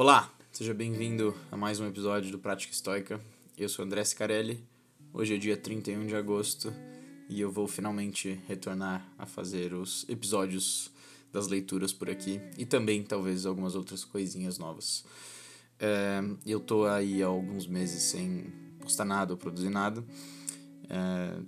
[0.00, 3.20] Olá, seja bem-vindo a mais um episódio do Prática Estoica.
[3.56, 4.62] Eu sou André Scarelli.
[5.12, 6.72] Hoje é dia 31 de agosto
[7.28, 10.92] e eu vou finalmente retornar a fazer os episódios
[11.32, 15.04] das leituras por aqui e também talvez algumas outras coisinhas novas.
[15.80, 20.04] É, eu tô aí há alguns meses sem postar nada ou produzir nada.
[20.88, 21.40] É,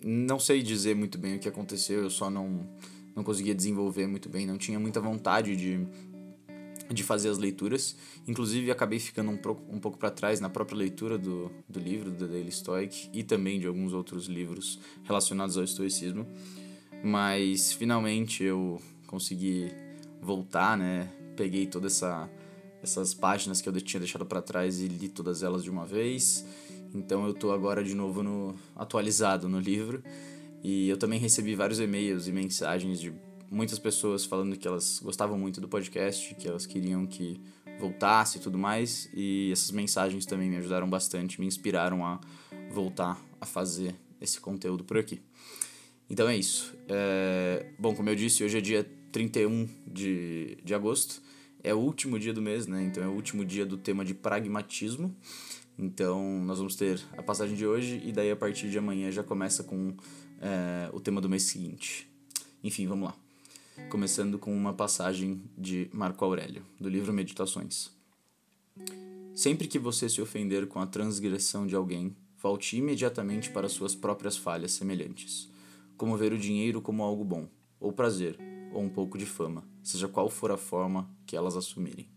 [0.00, 2.70] não sei dizer muito bem o que aconteceu, eu só não,
[3.16, 5.84] não conseguia desenvolver muito bem, não tinha muita vontade de
[6.92, 7.96] de fazer as leituras.
[8.26, 12.10] Inclusive, acabei ficando um, pro, um pouco para trás na própria leitura do, do livro
[12.10, 16.26] do Daily Stoic e também de alguns outros livros relacionados ao estoicismo.
[17.02, 19.70] Mas finalmente eu consegui
[20.20, 21.10] voltar, né?
[21.36, 22.30] Peguei todas essa,
[22.82, 26.44] essas páginas que eu tinha deixado para trás e li todas elas de uma vez.
[26.94, 30.02] Então eu tô agora de novo no atualizado no livro.
[30.62, 33.12] E eu também recebi vários e-mails e mensagens de
[33.50, 37.40] muitas pessoas falando que elas gostavam muito do podcast, que elas queriam que
[37.78, 42.20] voltasse e tudo mais, e essas mensagens também me ajudaram bastante, me inspiraram a
[42.70, 45.20] voltar a fazer esse conteúdo por aqui.
[46.08, 46.74] Então é isso.
[46.88, 47.72] É...
[47.78, 51.22] Bom, como eu disse, hoje é dia 31 de, de agosto,
[51.62, 52.82] é o último dia do mês, né?
[52.84, 55.14] Então é o último dia do tema de pragmatismo.
[55.78, 59.24] Então nós vamos ter a passagem de hoje e daí a partir de amanhã já
[59.24, 59.96] começa com
[60.40, 62.08] é, o tema do mês seguinte.
[62.62, 63.23] Enfim, vamos lá
[63.90, 67.90] começando com uma passagem de Marco Aurélio, do livro Meditações.
[69.34, 74.36] Sempre que você se ofender com a transgressão de alguém, volte imediatamente para suas próprias
[74.36, 75.50] falhas semelhantes,
[75.96, 77.48] como ver o dinheiro como algo bom,
[77.80, 78.38] ou prazer,
[78.72, 82.08] ou um pouco de fama, seja qual for a forma que elas assumirem.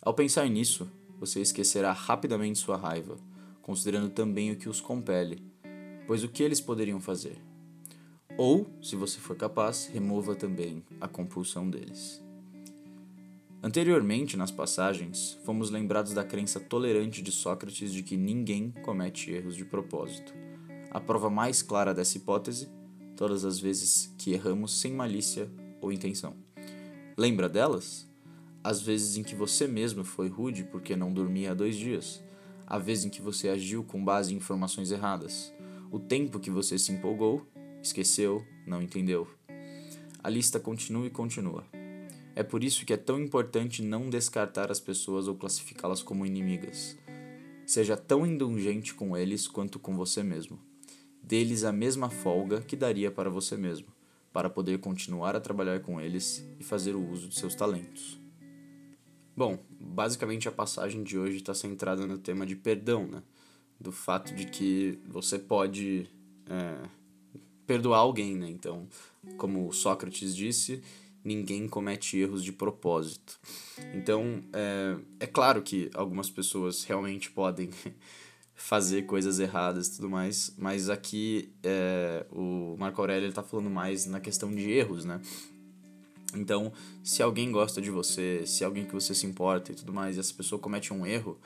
[0.00, 3.18] Ao pensar nisso, você esquecerá rapidamente sua raiva,
[3.60, 5.42] considerando também o que os compele,
[6.06, 7.51] pois o que eles poderiam fazer?
[8.38, 12.22] Ou, se você for capaz, remova também a compulsão deles.
[13.62, 19.54] Anteriormente, nas passagens, fomos lembrados da crença tolerante de Sócrates de que ninguém comete erros
[19.54, 20.34] de propósito.
[20.90, 22.68] A prova mais clara dessa hipótese,
[23.16, 25.48] todas as vezes que erramos sem malícia
[25.80, 26.34] ou intenção.
[27.16, 28.10] Lembra delas?
[28.64, 32.22] As vezes em que você mesmo foi rude porque não dormia há dois dias,
[32.66, 35.52] a vez em que você agiu com base em informações erradas,
[35.90, 37.46] o tempo que você se empolgou
[37.82, 39.28] esqueceu, não entendeu.
[40.22, 41.66] A lista continua e continua.
[42.34, 46.96] É por isso que é tão importante não descartar as pessoas ou classificá-las como inimigas.
[47.66, 50.58] Seja tão indulgente com eles quanto com você mesmo.
[51.22, 53.88] Dê-lhes a mesma folga que daria para você mesmo,
[54.32, 58.20] para poder continuar a trabalhar com eles e fazer o uso de seus talentos.
[59.36, 63.22] Bom, basicamente a passagem de hoje está centrada no tema de perdão, né?
[63.80, 66.08] Do fato de que você pode
[66.46, 66.88] é,
[67.72, 68.50] perdoar alguém, né?
[68.50, 68.86] Então,
[69.38, 70.82] como Sócrates disse,
[71.24, 73.40] ninguém comete erros de propósito.
[73.94, 77.70] Então, é, é claro que algumas pessoas realmente podem
[78.54, 84.04] fazer coisas erradas e tudo mais, mas aqui é, o Marco Aurélio está falando mais
[84.04, 85.18] na questão de erros, né?
[86.34, 86.72] Então,
[87.02, 90.20] se alguém gosta de você, se alguém que você se importa e tudo mais, e
[90.20, 91.38] essa pessoa comete um erro,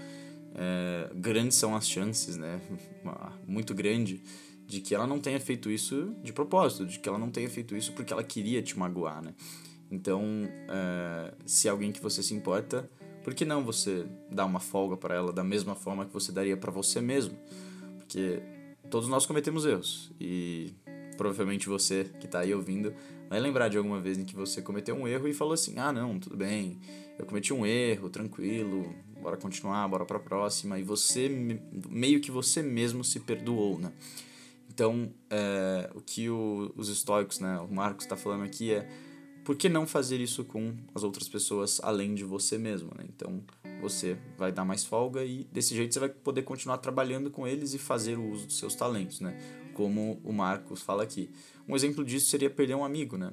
[0.56, 2.60] é, grandes são as chances, né?
[3.47, 4.20] Muito grande
[4.66, 7.77] de que ela não tenha feito isso de propósito, de que ela não tenha feito
[7.77, 9.34] isso porque ela queria te magoar, né?
[9.91, 10.22] Então,
[10.69, 12.91] é, se é alguém que você se importa,
[13.22, 16.56] por que não você dar uma folga para ela da mesma forma que você daria
[16.56, 17.38] para você mesmo?
[17.99, 18.43] Porque
[18.91, 20.75] todos nós cometemos erros e
[21.16, 22.93] provavelmente você que está aí ouvindo
[23.28, 25.93] vai lembrar de alguma vez em que você cometeu um erro e falou assim: "Ah,
[25.93, 26.78] não, tudo bem.
[27.19, 28.94] Eu cometi um erro, tranquilo.
[29.21, 30.78] Bora continuar, bora para a próxima".
[30.78, 31.28] E você
[31.88, 33.93] meio que você mesmo se perdoou, né?
[34.76, 38.87] Então, é, o que o, os estoicos, né, o Marcos está falando aqui é
[39.42, 43.06] por que não fazer isso com as outras pessoas além de você mesmo, né?
[43.09, 43.42] Então,
[43.81, 47.72] você vai dar mais folga e desse jeito você vai poder continuar trabalhando com eles
[47.72, 49.41] e fazer o uso dos seus talentos, né?
[49.72, 51.31] Como o Marcos fala aqui.
[51.66, 53.32] Um exemplo disso seria perder um amigo, né?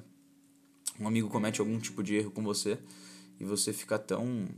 [0.98, 2.78] Um amigo comete algum tipo de erro com você
[3.38, 4.48] e você fica tão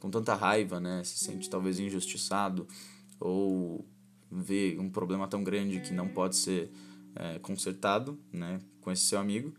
[0.00, 1.04] com tanta raiva, né?
[1.04, 2.66] Se sente talvez injustiçado
[3.20, 3.86] ou
[4.30, 6.70] vê um problema tão grande que não pode ser
[7.14, 9.54] é, consertado né, com esse seu amigo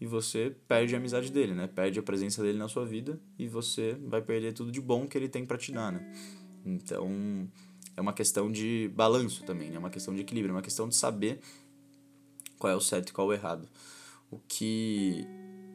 [0.00, 1.66] e você perde a amizade dele, né?
[1.66, 5.16] Perde a presença dele na sua vida e você vai perder tudo de bom que
[5.16, 6.12] ele tem para te dar, né?
[6.64, 7.46] Então,
[7.94, 9.76] é uma questão de balanço também, né?
[9.76, 11.40] É uma questão de equilíbrio, é uma questão de saber
[12.58, 13.68] qual é o certo e qual é o errado.
[14.30, 15.26] O que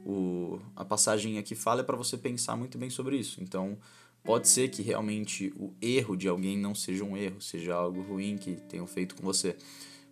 [0.03, 3.43] o, a passagem aqui fala é para você pensar muito bem sobre isso.
[3.43, 3.77] Então,
[4.25, 8.37] Pode ser que realmente o erro de alguém não seja um erro, seja algo ruim
[8.37, 9.55] que tenham feito com você,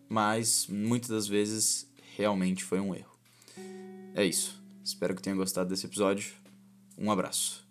[0.07, 3.11] mas muitas das vezes realmente foi um erro.
[4.13, 4.61] É isso.
[4.83, 6.31] Espero que tenham gostado desse episódio.
[6.95, 7.62] Um abraço.